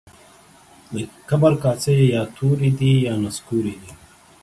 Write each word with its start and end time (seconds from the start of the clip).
د 0.93 0.95
کبر 1.29 1.53
کاسې 1.63 1.95
يا 2.13 2.21
توري 2.35 2.71
دي 2.79 2.93
يا 3.07 3.13
نسکوري 3.23 3.75
دي. 3.81 3.91